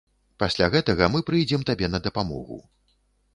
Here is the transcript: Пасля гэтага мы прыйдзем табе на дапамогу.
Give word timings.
Пасля 0.43 0.69
гэтага 0.75 1.09
мы 1.15 1.21
прыйдзем 1.27 1.67
табе 1.71 1.91
на 1.97 2.01
дапамогу. 2.09 2.59